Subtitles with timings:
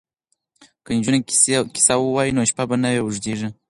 [0.83, 1.19] که نجونې
[1.75, 3.47] کیسه ووايي نو شپه به نه وي اوږده.